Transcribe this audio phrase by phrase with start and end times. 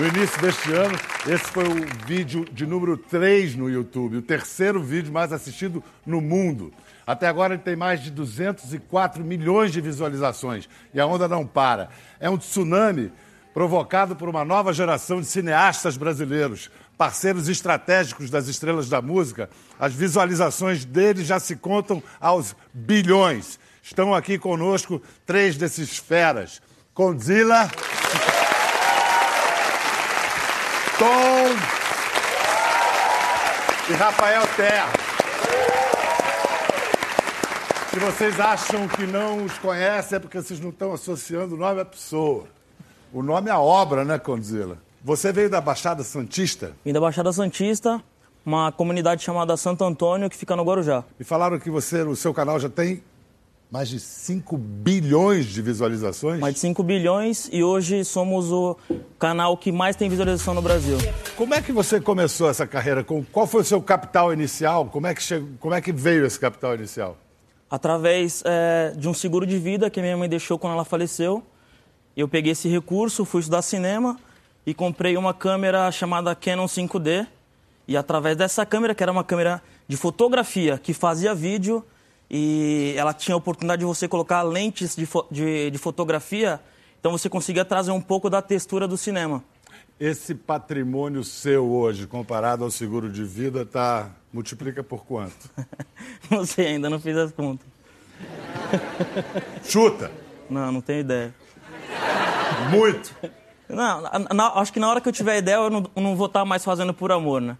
[0.00, 0.98] no início deste ano.
[1.28, 6.22] Esse foi o vídeo de número 3 no YouTube, o terceiro vídeo mais assistido no
[6.22, 6.72] mundo.
[7.06, 11.90] Até agora ele tem mais de 204 milhões de visualizações e a onda não para.
[12.18, 13.12] É um tsunami
[13.52, 19.50] provocado por uma nova geração de cineastas brasileiros, parceiros estratégicos das estrelas da música.
[19.78, 23.60] As visualizações deles já se contam aos bilhões.
[23.82, 26.62] Estão aqui conosco três desses feras:
[26.94, 27.68] Condzilla,
[31.00, 31.06] Tom
[33.88, 34.92] e Rafael Terra.
[37.90, 41.80] Se vocês acham que não os conhecem, é porque vocês não estão associando o nome
[41.80, 42.44] à pessoa.
[43.14, 44.76] O nome é a obra, né, Condzilla?
[45.02, 46.72] Você veio da Baixada Santista?
[46.84, 48.02] Vim da Baixada Santista,
[48.44, 51.02] uma comunidade chamada Santo Antônio, que fica no Guarujá.
[51.18, 53.02] E falaram que você, o seu canal já tem
[53.70, 56.40] mais de 5 bilhões de visualizações?
[56.40, 58.76] Mais de 5 bilhões e hoje somos o
[59.18, 60.98] canal que mais tem visualização no Brasil.
[61.36, 63.04] Como é que você começou essa carreira?
[63.04, 64.86] Qual foi o seu capital inicial?
[64.86, 67.16] Como é que, chegou, como é que veio esse capital inicial?
[67.70, 71.40] Através é, de um seguro de vida que minha mãe deixou quando ela faleceu.
[72.16, 74.18] Eu peguei esse recurso, fui estudar cinema
[74.66, 77.24] e comprei uma câmera chamada Canon 5D.
[77.86, 81.84] E através dessa câmera, que era uma câmera de fotografia que fazia vídeo,
[82.30, 86.60] e ela tinha a oportunidade de você colocar lentes de, fo de, de fotografia,
[87.00, 89.42] então você conseguia trazer um pouco da textura do cinema.
[89.98, 95.50] Esse patrimônio seu hoje, comparado ao seguro de vida, tá multiplica por quanto?
[96.30, 97.66] não sei, ainda não fiz as contas.
[99.64, 100.10] Chuta!
[100.48, 101.34] Não, não tenho ideia.
[102.70, 103.14] Muito?
[103.68, 104.02] Não,
[104.34, 106.64] na, acho que na hora que eu tiver ideia, eu não, não vou estar mais
[106.64, 107.56] fazendo por amor, né?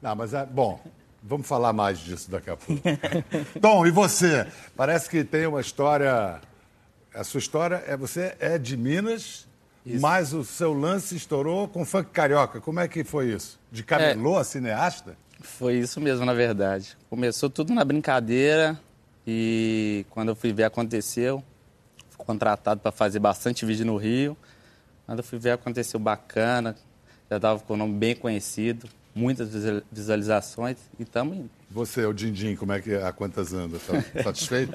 [0.00, 0.80] Não, mas é bom.
[1.22, 2.82] Vamos falar mais disso daqui a pouco.
[3.60, 4.46] Tom, e você?
[4.76, 6.40] Parece que tem uma história.
[7.12, 9.46] A sua história é você é de Minas,
[9.84, 10.00] isso.
[10.00, 12.60] mas o seu lance estourou com funk carioca.
[12.60, 13.58] Como é que foi isso?
[13.72, 15.16] De camelô é, a cineasta?
[15.40, 16.96] Foi isso mesmo, na verdade.
[17.10, 18.78] Começou tudo na brincadeira
[19.26, 21.42] e quando eu fui ver aconteceu,
[22.10, 24.36] fui contratado para fazer bastante vídeo no Rio.
[25.06, 26.76] Quando eu fui ver aconteceu bacana,
[27.30, 29.48] já estava com o nome bem conhecido muitas
[29.90, 31.50] visualizações e estamos indo.
[31.70, 33.78] Você, o Dindim, como é que a quantas anda?
[33.78, 34.72] Tá satisfeito?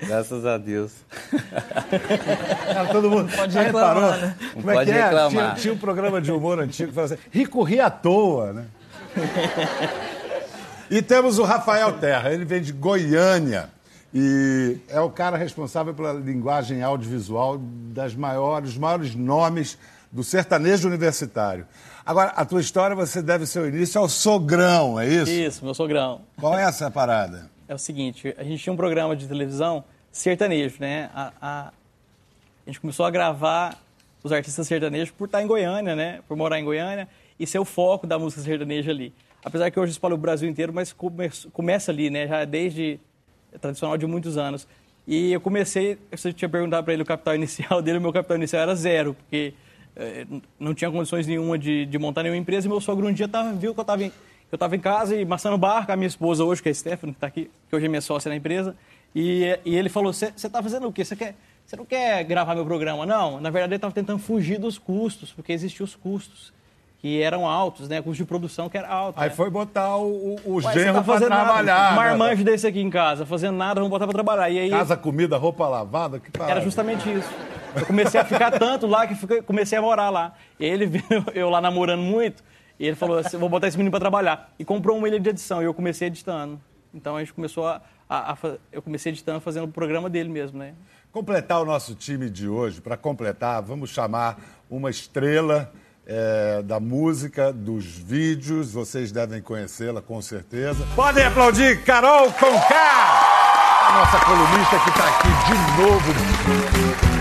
[0.00, 0.92] Graças a Deus.
[2.72, 4.36] Cara, todo mundo pode reclamar, né?
[4.54, 5.04] Como é pode que é?
[5.04, 5.30] reclamar.
[5.30, 8.64] Tinha, tinha, um programa de humor antigo que falava assim, rico ri à toa, né?
[10.90, 13.68] e temos o Rafael Terra, ele vem de Goiânia.
[14.14, 19.76] E é o cara responsável pela linguagem audiovisual das maiores, dos maiores nomes
[20.10, 21.66] do sertanejo universitário.
[22.06, 25.28] Agora, a tua história, você deve seu início ao sogrão, é isso?
[25.28, 26.20] Isso, meu sogrão.
[26.38, 27.50] Qual é essa parada?
[27.66, 31.10] É o seguinte, a gente tinha um programa de televisão sertanejo, né?
[31.12, 31.72] A, a, a
[32.66, 33.76] gente começou a gravar
[34.22, 36.20] os artistas sertanejos por estar em Goiânia, né?
[36.28, 37.08] Por morar em Goiânia
[37.40, 39.12] e ser o foco da música sertaneja ali.
[39.44, 42.28] Apesar que hoje espalha o Brasil inteiro, mas come, começa ali, né?
[42.28, 43.00] Já desde
[43.52, 44.68] é tradicional de muitos anos.
[45.08, 48.36] E eu comecei, você tinha perguntado para ele o capital inicial dele, o meu capital
[48.36, 49.54] inicial era zero, porque
[50.58, 53.52] não tinha condições nenhuma de, de, montar nenhuma empresa, e meu sogro um dia tava,
[53.52, 54.12] viu que eu estava em,
[54.52, 57.14] eu estava em casa e maçando barco, a minha esposa hoje, que é a Stephanie,
[57.14, 58.76] que está aqui, que hoje é minha sócia na empresa,
[59.14, 61.04] e, e ele falou, você está fazendo o quê?
[61.04, 61.34] Você quer...
[61.64, 63.04] Você não quer gravar meu programa?
[63.04, 66.52] Não, na verdade ele estava tentando fugir dos custos, porque existiam os custos
[67.00, 68.00] que eram altos, né?
[68.00, 69.20] Custo de produção que era alto.
[69.20, 69.34] Aí né?
[69.34, 71.92] foi botar o, o Ué, genro tá para trabalhar.
[71.92, 74.48] Um marmanjo desse aqui em casa, fazendo nada, vamos botar para trabalhar.
[74.50, 77.28] E aí, casa, comida, roupa lavada, que Era justamente isso.
[77.76, 80.34] Eu comecei a ficar tanto lá que comecei a morar lá.
[80.58, 81.02] Ele viu
[81.34, 82.42] eu lá namorando muito,
[82.78, 84.52] e ele falou assim, vou botar esse menino para trabalhar.
[84.58, 86.60] E comprou uma ilha de edição, e eu comecei editando.
[86.92, 88.36] Então a gente começou a, a, a
[88.72, 90.74] eu comecei editando, fazendo o programa dele mesmo, né?
[91.12, 94.38] Completar o nosso time de hoje, para completar, vamos chamar
[94.70, 95.72] uma estrela
[96.06, 100.86] é, da música, dos vídeos, vocês devem conhecê-la com certeza.
[100.94, 103.20] Podem aplaudir Carol Conká,
[103.88, 107.15] a nossa colunista que está aqui de novo.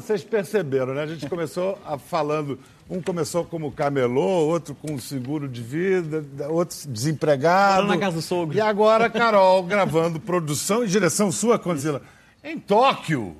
[0.00, 1.02] Vocês perceberam, né?
[1.02, 2.58] A gente começou a, falando,
[2.88, 7.86] um começou como camelô, outro com seguro de vida, outro desempregado.
[7.86, 8.56] na casa do sogro.
[8.56, 12.02] E agora Carol gravando produção e direção sua, Condzilla,
[12.42, 13.36] em Tóquio.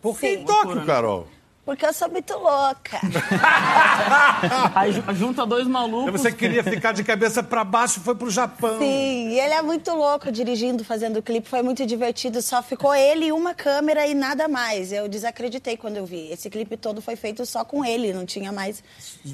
[0.00, 1.28] Por que Sim, em Tóquio, Carol?
[1.64, 3.00] Porque eu sou muito louca.
[4.74, 6.12] Aí ju- junta dois malucos.
[6.12, 8.78] Você queria ficar de cabeça pra baixo e foi pro Japão.
[8.78, 11.48] Sim, e ele é muito louco dirigindo, fazendo o clipe.
[11.48, 12.42] Foi muito divertido.
[12.42, 14.92] Só ficou ele e uma câmera e nada mais.
[14.92, 16.30] Eu desacreditei quando eu vi.
[16.30, 18.82] Esse clipe todo foi feito só com ele, não tinha mais.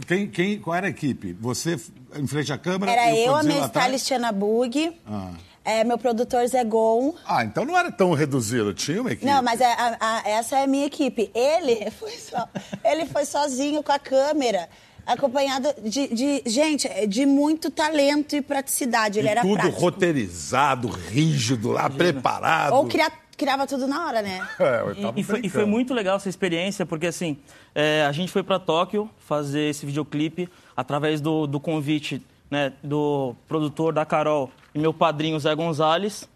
[0.06, 1.32] Quem, quem, qual era a equipe?
[1.40, 1.80] Você
[2.14, 2.92] em frente à câmera?
[2.92, 3.86] Era e o eu, a Condzilla minha atrás?
[3.96, 5.30] stylist Ana Bug, Ah.
[5.64, 7.14] É, meu produtor Zé Gon.
[7.26, 8.72] Ah, então não era tão reduzido.
[8.74, 9.26] Tinha uma equipe.
[9.30, 11.30] Não, mas é- a- a- essa é a minha equipe.
[11.34, 12.48] Ele foi, só-
[12.84, 14.68] ele foi sozinho com a câmera,
[15.06, 19.18] acompanhado de, de- gente, de muito talento e praticidade.
[19.18, 19.80] Ele E era tudo prático.
[19.80, 22.74] roteirizado, rígido, lá, preparado.
[22.74, 24.46] Ou cria- criava tudo na hora, né?
[24.60, 24.82] É,
[25.16, 27.38] E, e foi, e foi muito legal essa experiência, porque assim,
[27.74, 33.34] é, a gente foi para Tóquio fazer esse videoclipe através do, do convite né, do
[33.46, 36.28] produtor da Carol e meu padrinho Zé Gonzalez.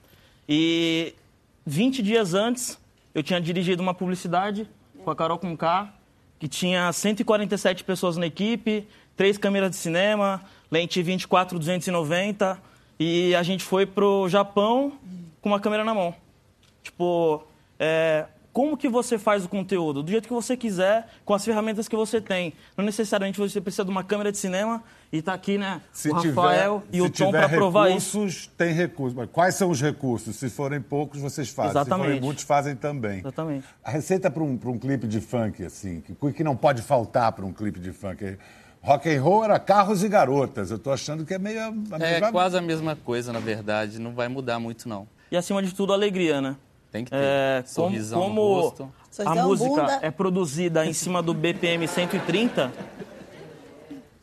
[0.49, 1.15] E
[1.67, 2.79] 20 dias antes,
[3.15, 4.69] eu tinha dirigido uma publicidade
[5.05, 5.93] com a Carol com K,
[6.39, 12.61] que tinha 147 pessoas na equipe, três câmeras de cinema, lente 24 290,
[12.99, 14.93] e a gente foi pro Japão
[15.41, 16.15] com uma câmera na mão.
[16.83, 17.45] Tipo,
[17.79, 20.03] é, como que você faz o conteúdo?
[20.03, 22.55] Do jeito que você quiser, com as ferramentas que você tem.
[22.77, 26.19] Não necessariamente você precisa de uma câmera de cinema e tá aqui, né, Se o
[26.21, 28.17] tiver- Rafael e se o Tom tiver para provar isso.
[28.19, 29.15] recursos, tem recursos.
[29.15, 30.37] Mas quais são os recursos?
[30.37, 31.73] Se forem poucos, vocês fazem.
[31.73, 32.07] Se Exatamente.
[32.07, 33.19] forem muitos, fazem também.
[33.19, 33.67] Exatamente.
[33.83, 37.33] A receita para um, pra um clipe de funk, assim, que, que não pode faltar
[37.33, 38.39] para um clipe de funk.
[38.81, 40.71] Rock and roll era carros e garotas.
[40.71, 41.59] Eu tô achando que é meio...
[41.59, 41.67] a
[41.97, 43.99] É mesma- quase a mesma coisa, na verdade.
[43.99, 45.09] Não vai mudar muito, não.
[45.31, 46.55] E acima de tudo, alegria, né?
[46.95, 47.17] Tem que ter.
[47.19, 48.83] É, como Sorrisão no como rosto.
[48.85, 49.99] a Sorrisão, música bunda.
[50.01, 52.73] é produzida em cima do BPM 130,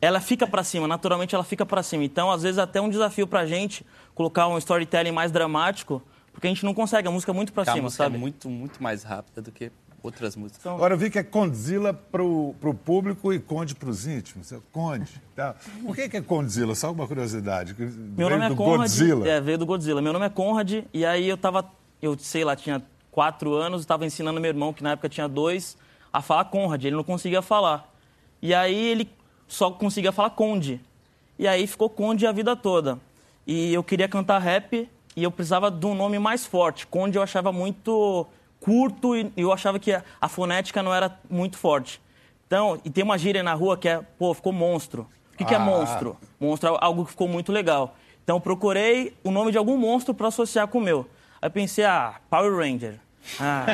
[0.00, 2.02] ela fica pra cima, naturalmente ela fica pra cima.
[2.02, 3.84] Então, às vezes, até um desafio pra gente
[4.14, 6.02] colocar um storytelling mais dramático,
[6.32, 8.16] porque a gente não consegue, a música é muito pra Porque a cima, música sabe?
[8.16, 9.70] é muito, muito mais rápida do que
[10.02, 10.66] outras músicas.
[10.66, 14.50] Agora eu vi que é Condzilla pro, pro público e Conde pros íntimos.
[14.50, 15.20] É Conde.
[15.36, 15.54] Tá.
[15.84, 16.74] Por que, que é Condzilla?
[16.74, 17.74] Só uma curiosidade.
[17.78, 17.88] Meu
[18.28, 18.78] veio nome é do Conrad.
[18.80, 19.28] Godzilla.
[19.28, 20.00] É, veio do Godzilla.
[20.00, 21.70] Meu nome é Conrad, e aí eu tava,
[22.02, 22.82] eu sei lá, tinha
[23.12, 25.78] quatro anos, estava ensinando meu irmão, que na época tinha dois,
[26.12, 26.84] a falar Conrad.
[26.84, 27.88] Ele não conseguia falar.
[28.42, 29.08] E aí ele
[29.46, 30.80] só conseguia falar Conde.
[31.38, 32.98] E aí ficou Conde a vida toda.
[33.46, 36.86] E eu queria cantar rap e eu precisava de um nome mais forte.
[36.86, 38.26] Conde eu achava muito
[38.60, 42.00] curto e eu achava que a, fonética não era muito forte.
[42.46, 45.06] Então, e tem uma gíria na rua que é, pô, ficou monstro.
[45.32, 45.60] O que, que é Ah.
[45.60, 46.16] monstro?
[46.38, 47.96] Monstro é algo que ficou muito legal.
[48.22, 51.06] Então, procurei o nome de algum monstro para associar com o meu.
[51.42, 52.94] Aí eu pensei, ah, Power Ranger.
[53.40, 53.66] Ah.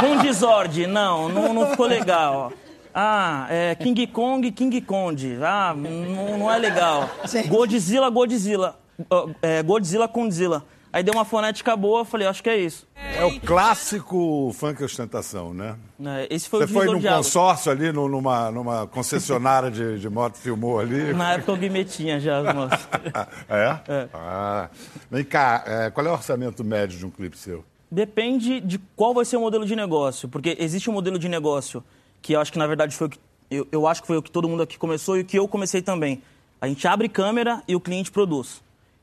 [0.00, 2.50] Condizord, não, não, não ficou legal.
[2.94, 5.38] Ah, é King Kong, King Kong.
[5.42, 7.10] Ah, não, não é legal.
[7.48, 8.78] Godzilla, Godzilla.
[9.10, 10.64] Ah, É, Godzilla, Condzilla.
[10.92, 12.86] Aí deu uma fonética boa, falei, acho que é isso.
[13.16, 15.76] É o clássico funk ostentação, né?
[16.04, 20.08] É, Esse foi Você o foi num consórcio ali, num- numa, numa concessionária de, de
[20.10, 21.14] moto, filmou ali?
[21.14, 22.88] Na época alguém metinha já, moço.
[23.48, 23.80] é?
[23.88, 24.08] É.
[24.12, 24.68] Ah.
[25.10, 27.64] Vem cá, é, qual é o orçamento médio de um clipe seu?
[27.90, 30.28] Depende de qual vai ser o modelo de negócio.
[30.28, 31.82] Porque existe um modelo de negócio
[32.20, 33.18] que eu acho que, na verdade, foi o que,
[33.50, 35.48] eu, eu acho que foi o que todo mundo aqui começou e o que eu
[35.48, 36.22] comecei também.
[36.60, 38.62] A gente abre câmera e o cliente produz.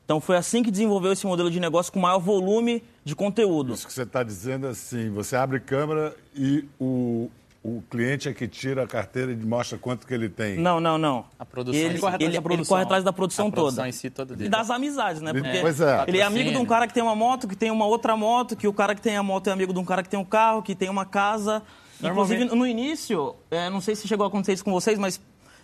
[0.09, 3.75] Então foi assim que desenvolveu esse modelo de negócio com maior volume de conteúdo.
[3.75, 7.29] Isso que você está dizendo é assim, você abre câmera e o,
[7.63, 10.57] o cliente é que tira a carteira e mostra quanto que ele tem.
[10.57, 11.25] Não, não, não.
[11.37, 12.01] A produção Ele, si.
[12.01, 13.87] corre, atrás, ele, ele corre atrás da produção A produção toda.
[13.87, 14.49] em si toda E dele.
[14.49, 15.31] das amizades, né?
[15.31, 16.03] Porque Pois é.
[16.07, 18.55] ele é amigo de um cara que tem uma moto, que tem uma outra moto,
[18.55, 20.25] que o cara que tem a moto é amigo de um cara que tem um
[20.25, 21.61] carro, que tem uma casa.
[22.01, 25.21] Inclusive, no início, é, não sei se chegou a acontecer isso com vocês, mas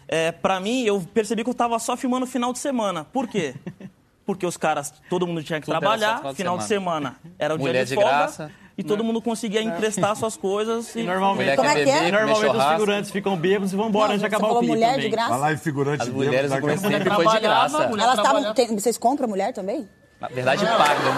[0.08, 3.04] é, para mim, eu percebi que eu tava só filmando final de semana.
[3.06, 3.56] Por quê?
[4.26, 7.54] Porque os caras, todo mundo tinha que Tudo trabalhar, final de final de semana era
[7.54, 8.52] o Mulher dia de, de folga, graça.
[8.76, 10.96] e todo mundo conseguia emprestar suas coisas.
[10.96, 12.12] E, Normalmente, Mulher Como é que é?
[12.12, 15.02] normalmente os figurantes ficam bêbados e vão embora antes de acabar o clipe mulher também.
[15.06, 15.30] de graça?
[15.30, 17.88] Vai lá em figurante As bêbado, mulheres começo pouco- sempre foi de graça.
[17.88, 18.54] mulher- Elas estavam.
[18.56, 19.88] tem- Vocês compram mulher também?
[20.20, 21.14] Na verdade, pagam.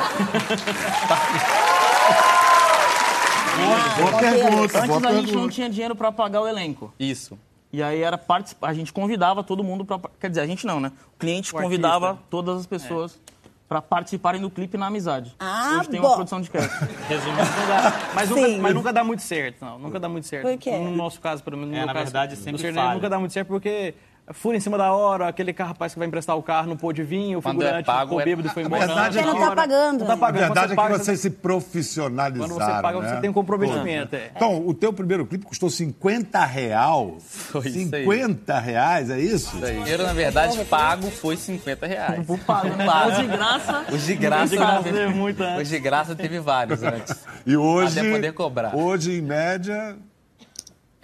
[3.97, 6.93] Boa pergunta, boa Antes a gente não tinha dinheiro para pagar o elenco.
[6.99, 7.39] Isso.
[7.71, 10.79] E aí era participar, a gente convidava todo mundo para, quer dizer, a gente não,
[10.79, 10.91] né?
[11.15, 12.27] O cliente O convidava artista.
[12.29, 13.19] todas as pessoas
[13.67, 15.35] para participarem do clipe na amizade.
[15.37, 16.07] Ah, Hoje tem bom.
[16.07, 16.69] uma produção de cast.
[17.09, 17.93] Resumindo, não dá.
[18.15, 19.65] Mas, nunca, mas nunca dá muito certo.
[19.65, 20.43] Não, nunca dá muito certo.
[20.47, 20.71] Por quê?
[20.77, 22.93] No nosso caso, pelo menos no É, na caso, verdade, sempre falha.
[22.95, 23.93] nunca dá muito certo porque
[24.33, 27.01] fura em cima da hora, aquele carro rapaz que vai emprestar o carro não pôde
[27.03, 28.85] vir, o Quando é figurante pago, ficou é- bêbado e foi A embora.
[28.87, 29.27] verdade é que-.
[29.27, 29.99] Não tá pagando.
[29.99, 30.39] Não tá A pagando.
[30.39, 33.09] verdade Quando é você que paga, vocês se profissionalizaram, Quando você paga, né?
[33.09, 34.15] você tem um comprometimento.
[34.15, 34.31] é.
[34.35, 37.17] Então, o teu primeiro clipe custou 50 real.
[37.19, 38.03] Foi isso aí.
[38.03, 39.57] 50 reais, é isso?
[39.57, 42.25] O dinheiro, na verdade, pago foi 50 reais.
[42.27, 42.85] O pago, né?
[42.85, 43.11] Pago.
[43.11, 43.85] Os de graça.
[43.91, 45.61] Os de graça, Os de graça teve muito antes.
[45.63, 47.15] Os de graça teve vários antes.
[47.45, 48.75] E hoje, Até poder cobrar.
[48.75, 49.95] hoje, em média,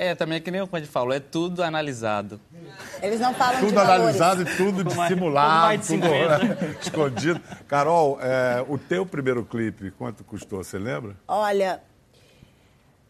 [0.03, 2.39] É, também é que nem o Conde falou, é tudo analisado.
[3.01, 4.21] Eles não falam Tudo de valores.
[4.21, 6.77] analisado e tudo dissimulado, tudo tudo 50.
[6.81, 7.41] escondido.
[7.67, 11.15] Carol, é, o teu primeiro clipe, quanto custou, você lembra?
[11.27, 11.81] Olha,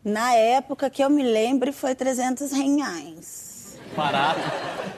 [0.03, 3.79] na época que eu me lembro foi 300 reais.
[3.95, 4.39] Barato.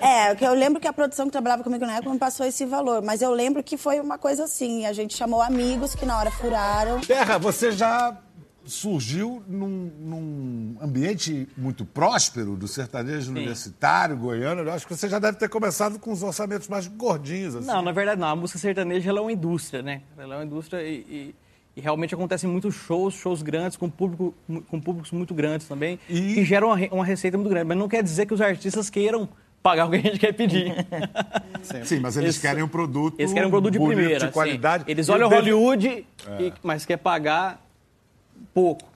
[0.02, 2.66] É, que eu lembro que a produção que trabalhava comigo na época me passou esse
[2.66, 6.18] valor, mas eu lembro que foi uma coisa assim, a gente chamou amigos que na
[6.18, 7.00] hora furaram.
[7.02, 8.16] Terra, você já
[8.66, 14.62] surgiu num, num ambiente muito próspero do sertanejo universitário, goiano.
[14.62, 17.56] Eu acho que você já deve ter começado com os orçamentos mais gordinhos.
[17.56, 17.68] Assim.
[17.68, 18.28] Não, na verdade não.
[18.30, 20.02] A música sertaneja ela é uma indústria, né?
[20.18, 21.36] Ela é uma indústria e, e-
[21.78, 24.34] e realmente acontecem muitos shows, shows grandes, com, público,
[24.70, 27.68] com públicos muito grandes também, E- que geram uma, uma receita muito grande.
[27.68, 29.28] Mas não quer dizer que os artistas queiram
[29.62, 30.72] pagar o que a gente quer pedir.
[31.84, 34.26] Sim, mas eles Eles- querem um produto Eles querem um produto de primeira.
[34.28, 34.84] de qualidade.
[34.88, 36.06] Eles E olham Hollywood,
[36.40, 37.65] e- mas quer pagar
[38.56, 38.96] pouco.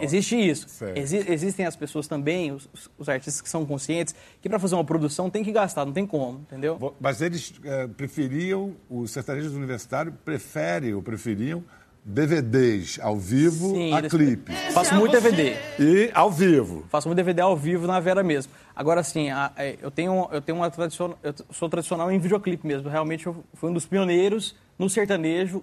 [0.00, 0.66] Existe isso.
[0.96, 4.84] Exi- existem as pessoas também, os, os- artistas que são conscientes, que para fazer uma
[4.84, 6.94] produção tem que gastar, não tem como, entendeu?
[7.00, 11.62] Mas eles eh, preferiam, os sertanejos universitários preferem ou preferiam
[12.04, 14.52] DVDs ao vivo Sim, a eles- clipe.
[14.72, 15.54] Faço muito DVD.
[15.78, 16.84] E ao vivo.
[16.88, 18.50] Faço muito DVD ao vivo na Vera mesmo.
[18.74, 22.66] Agora, assim, a- é, eu tenho, eu tenho uma tradicional, eu sou tradicional em videoclipe
[22.66, 22.88] mesmo.
[22.88, 25.62] Realmente, eu fui um dos pioneiros no sertanejo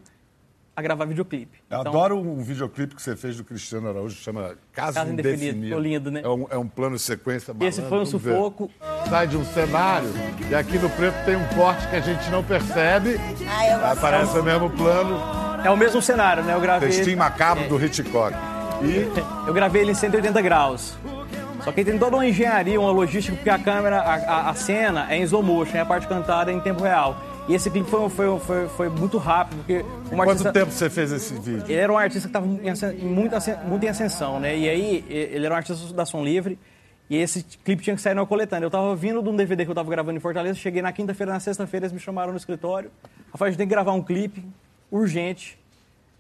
[0.80, 1.60] a gravar videoclipe.
[1.70, 5.58] Eu Então, adoro um videoclipe que você fez do Cristiano Araújo, chama Caso, Caso Indefinido.
[5.58, 5.80] Indefinido.
[5.80, 6.22] Lindo, né?
[6.24, 8.34] É um, é um plano de sequência Esse malandro, foi um ver.
[8.34, 8.72] sufoco.
[9.10, 10.10] Sai de um cenário
[10.50, 13.20] e aqui no preto tem um corte que a gente não percebe.
[13.48, 13.86] Ah, eu.
[13.92, 15.20] Aparece o mesmo plano,
[15.64, 16.54] É o mesmo cenário, né?
[16.56, 18.34] Eu gravei, textinho macabro do Hitchcock.
[18.82, 19.08] E
[19.48, 20.98] eu gravei ele em 180 graus.
[21.64, 25.08] Só que tem toda uma engenharia, uma logística, porque a câmera, a, a- a cena
[25.12, 27.18] é em slow motion, é a parte cantada é em tempo real.
[27.50, 30.54] E esse clipe foi, foi, foi, foi muito rápido, porque um quanto artista...
[30.54, 31.64] tempo você fez esse vídeo?
[31.68, 33.36] Ele era um artista que estava muito,
[33.68, 34.56] muito em ascensão, né?
[34.56, 36.60] E aí, ele era um artista da Som Livre,
[37.10, 38.68] e esse clipe tinha que sair na coletânea.
[38.68, 41.34] Eu tava vindo de um DVD que eu tava gravando em Fortaleza, cheguei na quinta-feira,
[41.34, 42.92] na sexta-feira, eles me chamaram no escritório.
[43.32, 44.46] Rafael, a gente tem que gravar um clipe
[44.92, 45.58] urgente,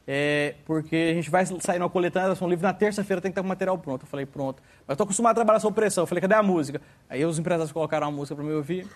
[0.07, 3.33] é, porque a gente vai sair na coletânea da Som Livre na terça-feira, tem que
[3.33, 4.01] estar com o material pronto.
[4.01, 4.63] Eu falei, pronto.
[4.87, 6.01] Mas eu tô acostumado a trabalhar sob pressão.
[6.01, 6.81] Eu falei, cadê a música?
[7.07, 8.87] Aí os empresários colocaram a música para me ouvir,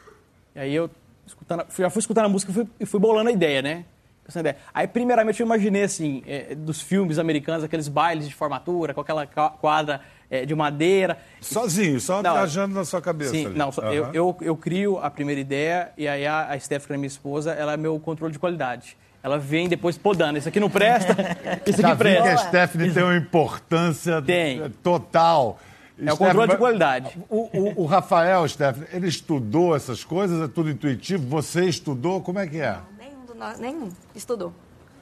[0.56, 0.90] e aí eu
[1.26, 3.86] escutando, já fui escutando a música e fui, fui bolando a ideia, né?
[4.28, 4.56] Essa ideia.
[4.74, 9.28] Aí, primeiramente, eu imaginei, assim, é, dos filmes americanos, aqueles bailes de formatura, com aquela
[9.28, 10.00] quadra
[10.32, 11.18] é, de madeira.
[11.42, 13.32] Sozinho, só Não, viajando na sua cabeça.
[13.32, 13.58] Sim, ali.
[13.58, 16.94] não, só- eu, eu, eu crio a primeira ideia e aí a, a Steph, que
[16.94, 18.96] é minha esposa, ela é meu controle de qualidade.
[19.22, 20.38] Ela vem depois podando.
[20.38, 21.14] Isso aqui não presta,
[21.68, 22.48] isso Já aqui vi que a presta.
[22.48, 24.70] Stephanie tem uma importância Tem.
[24.82, 25.60] total.
[26.00, 27.18] É o controle de qualidade.
[27.30, 30.42] O, o- o Rafael, Stephanie, ele estudou essas coisas?
[30.42, 31.28] É tudo intuitivo?
[31.28, 32.20] Você estudou?
[32.22, 32.78] Como é que é?
[32.98, 34.52] Nenhum, do nós, nenhum estudou.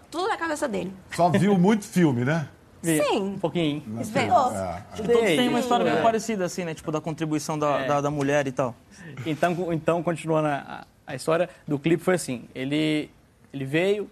[0.10, 0.91] Tudo na cabeça dele.
[1.15, 2.48] Só viu muito filme, né?
[2.83, 3.21] Sim.
[3.36, 3.83] Um pouquinho.
[4.01, 4.48] Estudou.
[4.91, 5.91] Acho que todos têm uma história É.
[5.91, 6.74] meio parecida, assim, né?
[6.74, 8.75] Tipo, da contribuição da, da, da mulher e tal.
[9.25, 13.10] Então, então continuando a, a história do clipe, foi assim: ele,
[13.53, 14.10] ele veio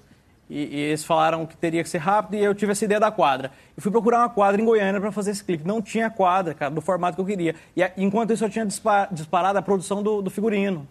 [0.49, 3.11] e, e eles falaram que teria que ser rápido e eu tive essa ideia da
[3.11, 3.51] quadra.
[3.77, 5.65] Eu fui procurar uma quadra em Goiânia para fazer esse clipe.
[5.65, 7.55] Não tinha quadra, cara, do formato que eu queria.
[7.77, 10.87] E enquanto isso, eu tinha dispa- disparado a produção do, do figurino.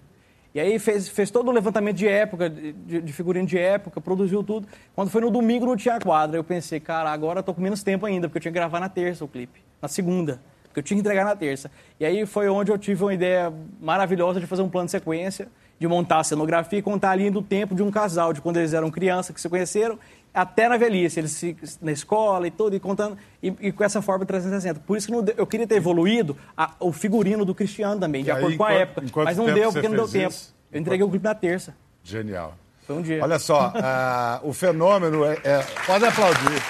[0.55, 4.43] E aí fez, fez todo o levantamento de época, de, de figurino de época, produziu
[4.43, 4.67] tudo.
[4.95, 6.39] Quando foi no domingo não tinha quadra.
[6.39, 8.81] Eu pensei, cara, agora eu tô com menos tempo ainda, porque eu tinha que gravar
[8.81, 9.61] na terça o clipe.
[9.83, 10.41] Na segunda.
[10.65, 11.71] Porque eu tinha que entregar na terça.
[11.99, 15.49] E aí foi onde eu tive uma ideia maravilhosa de fazer um plano de sequência,
[15.79, 18.57] de montar a cenografia e contar a linha do tempo de um casal, de quando
[18.57, 19.99] eles eram crianças, que se conheceram,
[20.35, 24.03] até na velhice, eles se, na escola e tudo, e contando, e, e com essa
[24.03, 24.81] forma 360.
[24.81, 28.29] Por isso que não eu queria ter evoluído a- o figurino do Cristiano também, de
[28.29, 29.07] E aí, acordo com a época.
[29.25, 30.31] Mas não deu, porque não deu tempo.
[30.31, 30.55] isso?
[30.71, 31.75] Eu entreguei o clipe na terça.
[32.05, 32.55] Genial.
[32.87, 33.23] Foi um dia.
[33.23, 36.63] Olha só, ah, o fenômeno é, é- Pode aplaudir.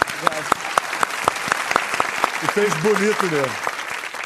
[2.43, 3.78] E fez bonito mesmo.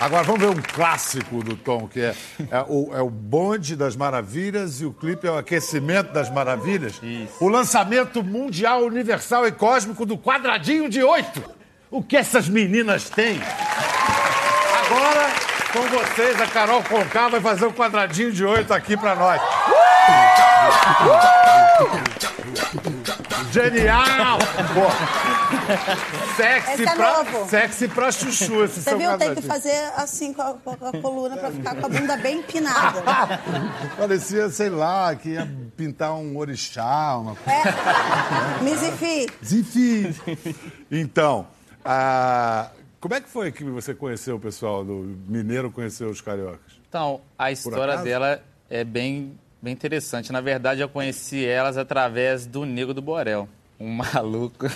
[0.02, 2.12] Agora vamos ver um clássico do Tom, que é,
[2.50, 7.00] é o, é o Bonde das Maravilhas e o clipe é o Aquecimento das Maravilhas.
[7.38, 11.40] O lançamento mundial, universal e cósmico do quadradinho de oito.
[11.88, 13.40] O que essas meninas têm?
[14.86, 15.30] Agora,
[15.72, 19.40] com vocês, a Carol Conká vai fazer um quadradinho de oito aqui pra nós.
[23.52, 24.38] Genial!
[24.74, 24.90] Pô.
[26.36, 27.48] Sexy é pra, novo.
[27.48, 29.18] sexy pra chuchu esse Você seu viu?
[29.18, 32.38] Tem que fazer assim com a, com a coluna pra ficar com a bunda bem
[32.38, 33.02] empinada.
[33.96, 37.60] Parecia, sei lá, que ia pintar um orixá, uma coisa.
[37.60, 38.62] É.
[38.62, 39.26] Mizifi.
[39.42, 40.14] Enfim.
[40.90, 41.46] Então,
[41.84, 46.80] ah, como é que foi que você conheceu o pessoal do Mineiro, conheceu os cariocas?
[46.88, 50.32] Então, a história dela é bem, bem interessante.
[50.32, 53.48] Na verdade, eu conheci elas através do Nego do Borel.
[53.78, 54.66] um maluco.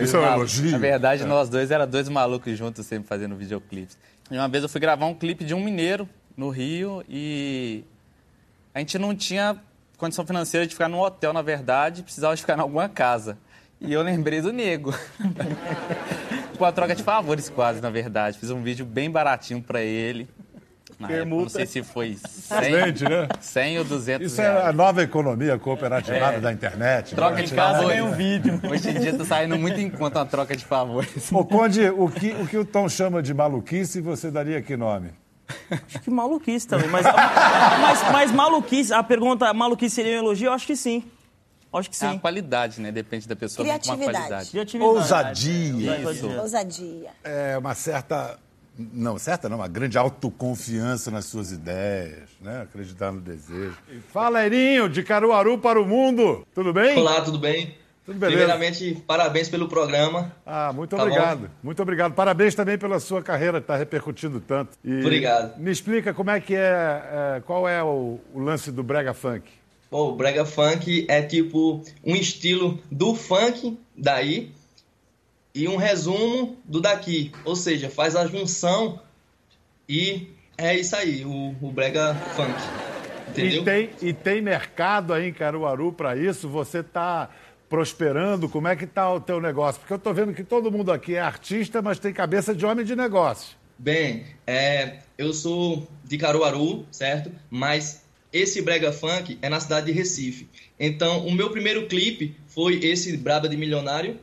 [0.00, 0.70] Isso é um elogio?
[0.70, 3.98] Na verdade, nós dois era dois malucos juntos sempre fazendo videoclipes.
[4.30, 7.84] E uma vez eu fui gravar um clipe de um mineiro no Rio e
[8.72, 9.56] a gente não tinha
[9.98, 13.36] condição financeira de ficar num hotel, na verdade, precisava de ficar em alguma casa.
[13.80, 14.94] E eu lembrei do nego.
[16.56, 18.38] Com a troca de favores quase, na verdade.
[18.38, 20.28] Fiz um vídeo bem baratinho pra ele.
[20.98, 23.28] Na época, não sei se foi 100, Excelente, né?
[23.40, 24.76] 100 ou 200 Isso é a reais.
[24.76, 27.14] nova economia cooperativada da internet.
[27.14, 27.42] Troca né?
[27.42, 28.60] de Tirar- casa ganha um vídeo.
[28.70, 31.30] Hoje em dia tá saindo muito em conta uma troca de favores.
[31.32, 35.10] Ô, Conde, o que, o que o Tom chama de maluquice, você daria que nome?
[35.70, 36.88] Acho que maluquice também.
[36.88, 40.46] Mas, mas, mas maluquice, a pergunta, maluquice seria um elogio?
[40.46, 41.04] Eu acho que sim.
[41.72, 42.18] Acho que É a sim.
[42.18, 42.92] qualidade, né?
[42.92, 44.16] Depende da pessoa, com uma Criatividade.
[44.16, 44.50] qualidade.
[44.50, 44.96] Criatividade.
[44.96, 45.96] Ousadia.
[46.12, 46.28] Isso.
[46.40, 47.10] Ousadia.
[47.24, 48.38] É uma certa.
[48.76, 52.62] Não, certa não, uma grande autoconfiança nas suas ideias, né?
[52.62, 53.76] Acreditar no desejo.
[54.12, 56.44] Fala, Erinho, de Caruaru para o mundo.
[56.54, 56.98] Tudo bem?
[56.98, 57.76] Olá, tudo bem?
[58.04, 58.38] Tudo beleza.
[58.38, 60.34] Primeiramente, parabéns pelo programa.
[60.44, 61.50] Ah, muito Tá obrigado.
[61.62, 62.12] Muito obrigado.
[62.14, 64.76] Parabéns também pela sua carreira, que está repercutindo tanto.
[64.84, 65.58] E Obrigado.
[65.58, 66.58] Me explica como é que é,
[67.38, 69.48] é, qual é o, o lance do brega funk.
[69.88, 74.52] Pô, o brega funk é tipo um estilo do funk daí
[75.54, 77.30] e um resumo do daqui.
[77.44, 79.00] Ou seja, faz a junção
[79.88, 82.52] e é isso aí, o, o brega funk.
[83.28, 83.62] Entendeu?
[83.62, 86.48] E tem, e tem mercado aí em Caruaru para isso?
[86.48, 87.30] Você está
[87.68, 88.48] prosperando?
[88.48, 89.80] Como é que está o teu negócio?
[89.80, 92.84] Porque eu estou vendo que todo mundo aqui é artista, mas tem cabeça de homem
[92.84, 93.56] de negócio.
[93.78, 97.32] Bem, é, eu sou de Caruaru, certo?
[97.50, 100.48] Mas esse brega funk é na cidade de Recife.
[100.78, 104.18] Então, o meu primeiro clipe foi esse Braba de Milionário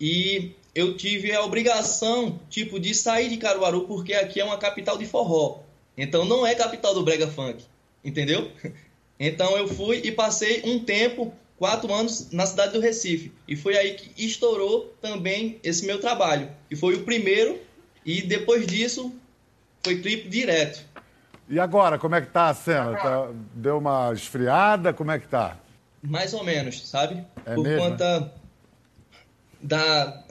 [0.00, 4.98] e eu tive a obrigação, tipo, de sair de Caruaru porque aqui é uma capital
[4.98, 5.60] de forró.
[5.96, 7.64] Então, não é capital do brega funk,
[8.04, 8.50] entendeu?
[9.16, 13.30] Então, eu fui e passei um tempo, quatro anos, na cidade do Recife.
[13.46, 16.50] E foi aí que estourou também esse meu trabalho.
[16.68, 17.60] E foi o primeiro
[18.04, 19.14] e depois disso
[19.84, 20.84] foi clipe direto.
[21.48, 22.96] E agora, como é que tá a cena?
[22.96, 24.92] Tá- deu uma esfriada?
[24.92, 25.58] Como é que tá?
[26.02, 27.24] Mais ou menos, sabe?
[27.46, 28.32] É Por mesmo, conta
[29.64, 30.22] da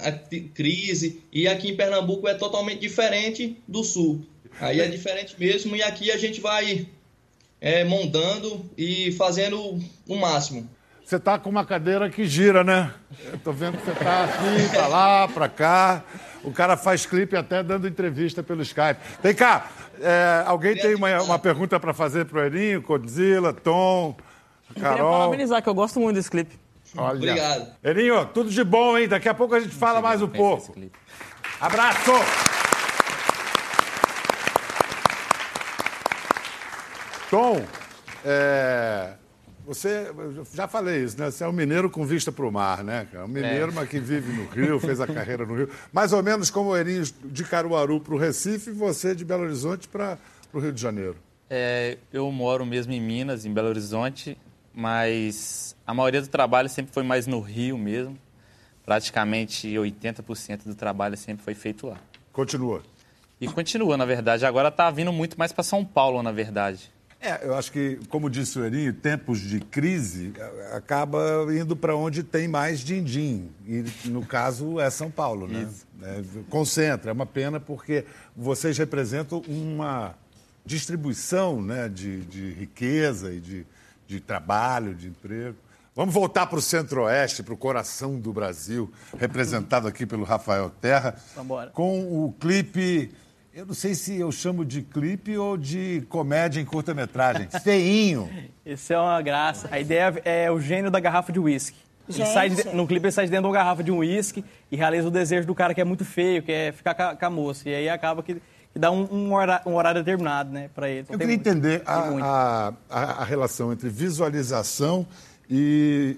[0.54, 1.24] crise.
[1.32, 4.24] E aqui em Pernambuco é totalmente diferente do sul.
[4.62, 5.76] Aí é diferente mesmo.
[5.76, 6.88] E aqui a gente vai
[7.60, 10.70] é, montando e fazendo o máximo.
[11.04, 12.94] Você tá com uma cadeira que gira, né?
[13.32, 16.04] Eu tô vendo que você tá aqui, pra lá, pra cá.
[16.44, 19.00] O cara faz clipe até dando entrevista pelo Skype.
[19.22, 24.16] Vem cá, é, alguém tem uma, uma pergunta para fazer pro Erinho, Godzilla, Tom,
[24.74, 25.20] Queria Carol?
[25.20, 26.63] parabenizar, que eu gosto muito desse clipe.
[26.96, 27.16] Olha.
[27.16, 27.76] Obrigado.
[27.84, 29.08] Erinho, tudo de bom, hein?
[29.08, 30.76] Daqui a pouco a gente fala mais um pouco.
[31.60, 32.12] Abraço!
[37.30, 37.66] Tom,
[38.24, 39.14] é,
[39.66, 40.12] você,
[40.54, 41.32] já falei isso, né?
[41.32, 43.08] Você é um mineiro com vista para o mar, né?
[43.24, 45.70] Um mineiro, mas que vive no Rio, fez a carreira no Rio.
[45.92, 49.44] Mais ou menos como o Erinho de Caruaru para o Recife e você de Belo
[49.44, 50.18] Horizonte para
[50.52, 51.16] o Rio de Janeiro.
[51.50, 54.38] É, eu moro mesmo em Minas, em Belo Horizonte,
[54.74, 58.18] mas a maioria do trabalho sempre foi mais no Rio mesmo.
[58.86, 61.98] Praticamente 80% do trabalho sempre foi feito lá.
[62.32, 62.82] Continua.
[63.40, 64.46] E continua, na verdade.
[64.46, 66.92] Agora está vindo muito mais para São Paulo, na verdade.
[67.22, 70.34] É, eu acho que, como disse o Erinho, tempos de crise
[70.74, 73.50] acaba indo para onde tem mais din-din.
[73.66, 75.70] E, no caso, é São Paulo, né?
[76.02, 77.12] É, concentra.
[77.12, 78.04] É uma pena porque
[78.36, 80.16] vocês representam uma
[80.66, 83.66] distribuição né, de, de riqueza e de,
[84.08, 85.56] de trabalho, de emprego.
[85.96, 91.16] Vamos voltar para o Centro-Oeste, para o coração do Brasil, representado aqui pelo Rafael Terra,
[91.36, 91.70] Vambora.
[91.72, 93.12] com o clipe.
[93.54, 97.48] Eu não sei se eu chamo de clipe ou de comédia em curta-metragem.
[97.64, 98.28] Feinho.
[98.66, 99.68] Isso é uma graça.
[99.72, 101.78] A ideia é o gênio da garrafa de uísque.
[102.10, 104.76] Sai de- no clipe ele sai de dentro de uma garrafa de um uísque e
[104.76, 107.26] realiza o desejo do cara que é muito feio, que é ficar com a, com
[107.26, 107.70] a moça.
[107.70, 108.42] E aí acaba que,
[108.74, 111.02] que dá um, um hora- um horário determinado, né, pra ele.
[111.02, 111.48] Então Eu queria muito.
[111.48, 115.06] entender a, a, a- relação entre visualização
[115.50, 116.18] e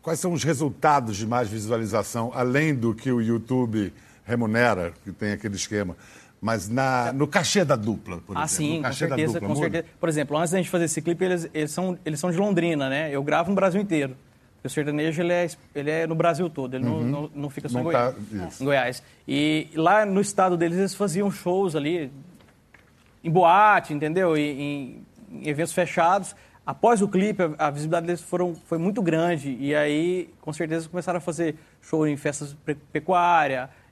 [0.00, 3.92] quais são os resultados de mais visualização, além do que o YouTube
[4.24, 5.96] remunera, que tem aquele esquema.
[6.40, 8.48] Mas na, no cachê da dupla, por Ah, exemplo.
[8.48, 9.84] sim, no com certeza, dupla, com certeza.
[9.98, 12.88] Por exemplo, antes da gente fazer esse clipe, eles, eles, são, eles são de Londrina,
[12.88, 13.10] né?
[13.12, 14.16] Eu gravo no Brasil inteiro.
[14.62, 17.78] O sertanejo, ele é, ele é no Brasil todo, ele não, não, não fica só
[17.78, 17.84] Uhum.
[17.84, 18.62] Não em, tá- Goiás, isso.
[18.62, 19.02] em Goiás.
[19.26, 22.12] E lá no estado deles, eles faziam shows ali,
[23.24, 24.36] em boate, entendeu?
[24.36, 26.34] E, em, em eventos fechados.
[26.66, 29.56] Após o clipe, a, a visibilidade deles foram, foi muito grande.
[29.58, 32.76] E aí, com certeza, começaram a fazer show em festas pe-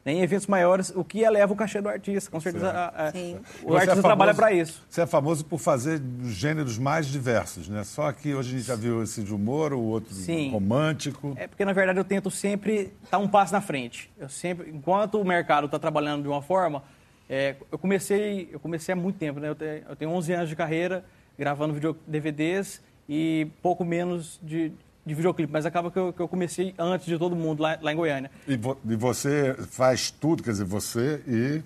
[0.09, 2.31] pecuária, Em eventos maiores, o que eleva o cachê do artista.
[2.31, 3.38] Com certeza, a- a- Sim.
[3.62, 4.85] o artista trabalha para isso.
[4.88, 7.85] Você é famoso por fazer gêneros mais diversos, né?
[7.85, 10.51] Só que hoje a gente já viu esse de humor, o outro Sim.
[10.51, 11.35] romântico.
[11.37, 14.11] É porque, na verdade, eu tento sempre estar um passo na frente.
[14.18, 16.83] Eu sempre, enquanto o mercado está trabalhando de uma forma,
[17.29, 19.49] é, eu comecei, eu comecei há muito tempo, né?
[19.49, 21.05] Eu tenho, eu tenho 11 anos de carreira
[21.38, 24.73] gravando video, DVDs e pouco menos de,
[25.09, 27.92] de videoclipe, mas acaba que eu, que eu comecei antes de todo mundo lá, lá
[27.92, 28.31] em Goiânia.
[28.47, 31.62] E, vo- e você faz tudo, quer dizer, você e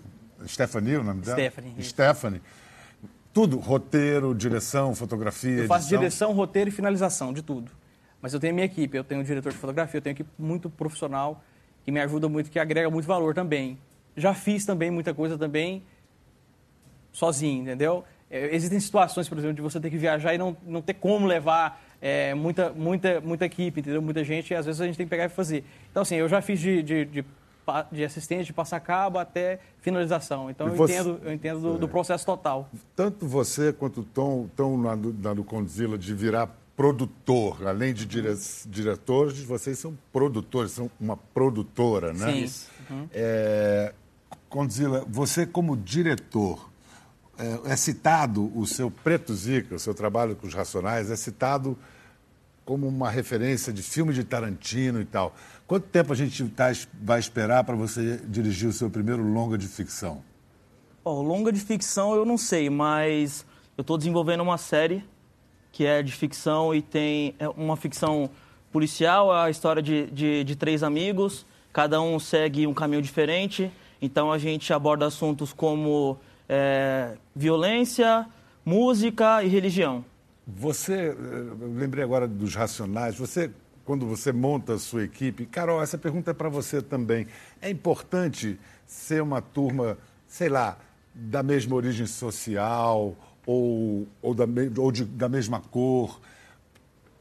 [0.48, 1.36] Stephanie, o nome dela?
[1.36, 1.74] Stephanie.
[1.82, 2.42] Stephanie.
[3.32, 5.98] Tudo, roteiro, direção, fotografia, Eu faço edição.
[5.98, 7.70] direção, roteiro e finalização de tudo.
[8.20, 10.16] Mas eu tenho a minha equipe, eu tenho um diretor de fotografia, eu tenho uma
[10.20, 11.42] equipe muito profissional
[11.84, 13.78] que me ajuda muito, que agrega muito valor também.
[14.16, 15.82] Já fiz também muita coisa também
[17.12, 18.04] sozinho, entendeu?
[18.30, 21.26] É, Existem situações, por exemplo, de você ter que viajar e não, não ter como
[21.26, 24.02] levar é, muita, muita, muita equipe, entendeu?
[24.02, 25.64] Muita gente, e às vezes a gente tem que pegar e fazer.
[25.90, 27.24] Então, assim, eu já fiz de, de, de,
[27.92, 30.50] de assistente, de passar cabo até finalização.
[30.50, 32.68] Então, eu você- entendo, eu entendo do, do processo total.
[32.96, 37.64] Tanto você quanto o Tom estão na, do- na do Condzilla de virar produtor.
[37.68, 38.34] Além de dire-
[38.66, 42.32] diretores, vocês são produtores, são uma produtora, né?
[42.32, 42.42] Sim.
[42.42, 42.70] Isso.
[43.12, 43.94] É,
[44.48, 46.68] Condzilla, você como diretor,
[47.38, 51.78] é, é citado o seu Preto Zica, o seu trabalho com os Racionais, é citado
[52.64, 55.34] como uma referência de filme de Tarantino e tal.
[55.66, 56.70] Quanto tempo a gente tá,
[57.00, 60.22] vai esperar para você dirigir o seu primeiro longa de ficção?
[61.04, 63.44] Ó, longa de ficção eu não sei, mas
[63.76, 65.04] eu estou desenvolvendo uma série
[65.72, 68.28] que é de ficção e tem é uma ficção
[68.70, 73.72] policial, é a história de, de, de três amigos, cada um segue um caminho diferente,
[74.00, 78.26] então a gente aborda assuntos como é, violência,
[78.64, 80.04] música e religião.
[80.46, 81.14] Você, eh,
[81.76, 83.50] lembrei agora dos Racionais, você,
[83.84, 87.26] quando você monta a sua equipe, Carol, essa pergunta é para você também.
[87.60, 90.78] É importante ser uma turma, sei lá,
[91.14, 93.14] da mesma origem social
[93.46, 94.44] ou, ou, da,
[94.78, 96.20] ou de- da mesma cor?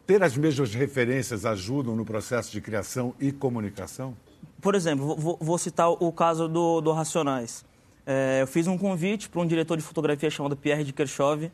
[0.07, 4.15] Ter as mesmas referências ajudam no processo de criação e comunicação?
[4.59, 7.63] Por exemplo, vou- vou, citar o caso do, do Racionais.
[8.05, 11.51] É, eu fiz um convite para um diretor de fotografia chamado Pierre de Kershov.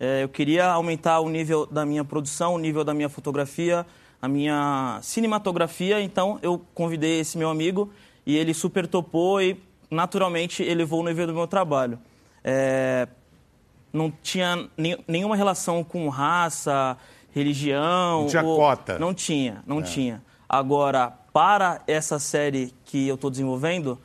[0.00, 3.86] É, eu queria aumentar o nível da minha produção, o nível da minha fotografia,
[4.20, 6.00] a minha cinematografia.
[6.00, 7.90] Então, eu convidei esse meu amigo
[8.24, 11.98] e ele super topou e, naturalmente, elevou o nível do meu trabalho.
[12.42, 13.06] É,
[13.92, 14.68] não tinha
[15.06, 16.96] nenhuma relação com raça,
[17.32, 18.22] religião.
[18.22, 18.98] Não tinha ou- cota.
[18.98, 20.22] Não tinha, não tinha.
[20.48, 23.98] Agora, para essa série que eu estou desenvolvendo,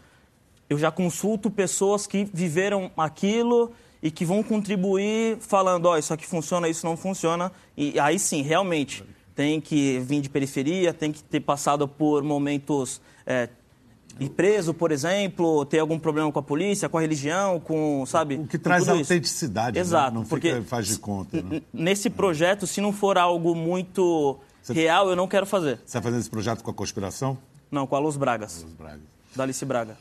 [0.69, 3.71] eu já consulto pessoas que viveram aquilo
[4.05, 7.51] e que vão contribuir falando, ó, isso aqui funciona, isso não funciona.
[7.75, 13.01] E aí sim, realmente, tem que vir de periferia, tem que ter passado por momentos...
[13.25, 13.49] É,
[14.19, 18.35] ir preso, por exemplo, ter algum problema com a polícia, com a religião, com, sabe?
[18.35, 19.81] O que traz autenticidade, né?
[19.81, 21.41] Exato, não porque fica, faz de conta.
[21.41, 21.63] Né?
[21.73, 24.39] nesse projeto, se não for algo muito
[24.69, 25.77] real, eu não quero fazer.
[25.77, 27.37] Você está fazendo esse projeto com a conspiração?
[27.71, 29.01] Não, com a Luz Bragas, Os Bragas.
[29.35, 29.97] da Alice Braga.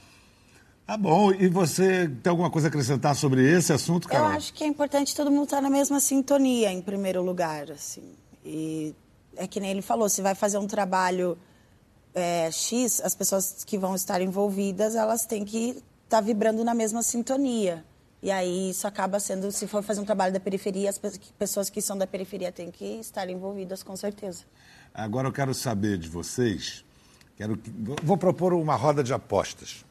[0.87, 1.33] Tá bom.
[1.33, 4.29] E você tem alguma coisa a acrescentar sobre esse assunto, Eu Carol?
[4.29, 8.13] acho que é importante todo mundo estar na mesma sintonia, em primeiro lugar, assim.
[8.45, 8.95] E
[9.37, 11.39] é que nem ele falou, se vai fazer um trabalho
[12.15, 17.03] é, X, as pessoas que vão estar envolvidas, elas têm que estar vibrando na mesma
[17.03, 17.83] sintonia.
[18.23, 21.69] E aí isso acaba sendo, se for fazer um trabalho da periferia, as pe- pessoas
[21.71, 24.45] que são da periferia têm que estar envolvidas, com certeza.
[24.95, 26.85] Agora eu quero saber de vocês.
[27.37, 27.71] Quero que-
[28.03, 29.85] vou propor uma roda de apostas.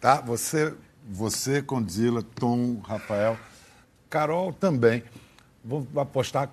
[0.00, 0.20] Tá?
[0.20, 0.74] Você,
[1.08, 3.38] você, Condzilla, Tom, Rafael,
[4.08, 5.02] Carol também.
[5.64, 6.50] Vou apostar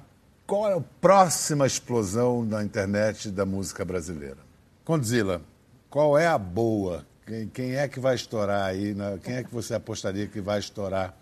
[0.47, 4.37] qual é a próxima explosão na internet da música brasileira.
[4.83, 5.41] Condzilla,
[5.89, 7.05] qual é a boa?
[7.25, 8.93] Quem, quem é que vai estourar aí?
[8.93, 11.15] na- quem é que você apostaria que vai estourar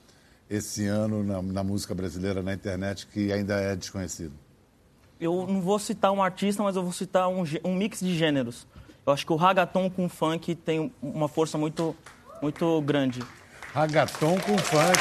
[0.49, 4.33] esse ano na, na música brasileira, na internet, que ainda é desconhecido?
[5.19, 8.65] Eu não vou citar um artista, mas eu vou citar um, um mix de gêneros.
[9.05, 11.95] Eu acho que o ragaton com funk tem uma força muito,
[12.41, 13.21] muito grande.
[13.73, 14.99] Ragaton com funk.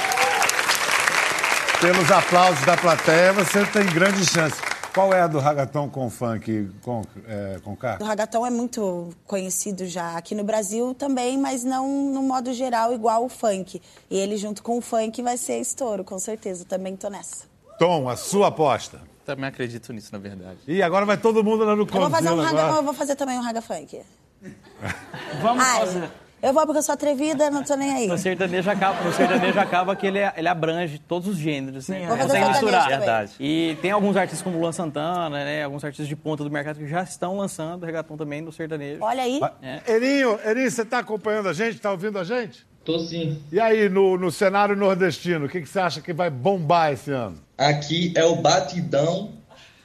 [1.80, 4.60] Pelos aplausos da plateia, você tem grande chance.
[4.92, 7.98] Qual é a do ragaton com funk com, é, com K?
[8.00, 12.92] O ragatón é muito conhecido já aqui no Brasil também, mas não no modo geral
[12.92, 13.80] igual o funk.
[14.10, 16.64] E ele junto com o funk vai ser estouro, com certeza.
[16.64, 17.44] Também tô nessa.
[17.78, 19.00] Tom, a sua aposta.
[19.28, 20.56] Também acredito nisso, na verdade.
[20.66, 23.14] E agora vai todo mundo lá no Eu vou fazer um raga, eu vou fazer
[23.14, 24.00] também um raga funk.
[25.42, 26.10] Vamos Ai, fazer.
[26.40, 28.06] Eu vou porque eu sou atrevida, não tô nem aí.
[28.06, 32.00] No sertanejo acaba, no sertanejo acaba que ele, ele abrange todos os gêneros, né?
[32.00, 32.88] Sim, Vou fazer Consegue misturar.
[32.88, 33.32] Verdade.
[33.38, 35.64] E tem alguns artistas como Luan Santana, né?
[35.64, 39.02] Alguns artistas de ponta do mercado que já estão lançando reggaeton também no sertanejo.
[39.02, 39.40] Olha aí.
[39.60, 39.92] É.
[39.92, 41.74] Erinho, Erinho, você está acompanhando a gente?
[41.74, 42.66] Está ouvindo a gente?
[42.88, 43.38] Tô sim.
[43.52, 47.10] E aí, no, no cenário nordestino, o que, que você acha que vai bombar esse
[47.10, 47.36] ano?
[47.58, 49.32] Aqui é o batidão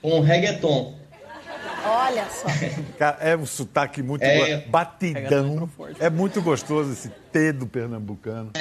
[0.01, 0.95] com reggaeton.
[1.85, 2.47] Olha só.
[2.97, 4.55] Cara, é um sotaque muito É.
[4.61, 5.69] go- batidão.
[5.99, 8.53] É muito gostoso esse T do pernambucano.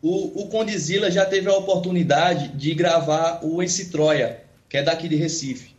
[0.00, 5.06] O, o Condizila já teve a oportunidade de gravar o Ence Troia, que é daqui
[5.06, 5.74] de Recife.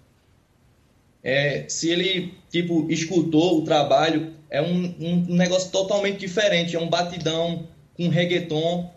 [1.23, 6.75] É, se ele, tipo, escutou o trabalho, é um, um negócio totalmente diferente.
[6.75, 8.91] É um batidão com reggaeton.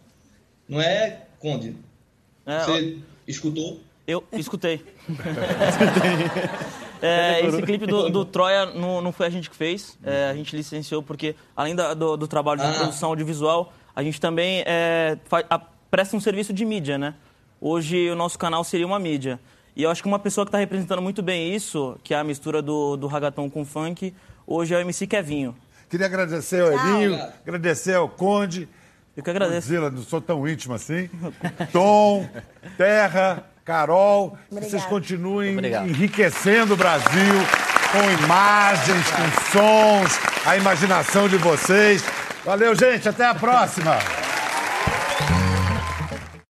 [0.68, 1.74] Não é, Conde?
[2.44, 3.80] É, Você escutou?
[4.06, 4.84] Eu escutei.
[7.02, 10.34] É, esse clipe do, do Troia não, não foi a gente que fez, é, a
[10.34, 12.72] gente licenciou porque, além da- do, do trabalho de Ah.
[12.72, 15.58] produção audiovisual, a gente também é, fa- a-
[15.90, 17.14] presta um serviço de mídia, né?
[17.60, 19.38] Hoje o nosso canal seria uma mídia.
[19.76, 22.24] E eu acho que uma pessoa que está representando muito bem isso, que é a
[22.24, 24.14] mistura do, do ragatón com funk,
[24.46, 25.54] hoje é o MC Kevinho.
[25.88, 26.88] Queria agradecer ao Tchau.
[27.02, 28.68] Erinho, agradecer ao Conde.
[29.16, 29.68] Eu que agradeço.
[29.68, 31.08] Zila, não sou tão íntimo assim.
[31.72, 32.28] Tom,
[32.76, 34.36] Terra, Carol.
[34.50, 34.70] Obrigada.
[34.70, 35.88] Vocês continuem Obrigado.
[35.88, 37.34] enriquecendo o Brasil
[37.92, 42.04] com imagens, com sons, a imaginação de vocês.
[42.44, 43.08] Valeu, gente.
[43.08, 44.23] Até a próxima.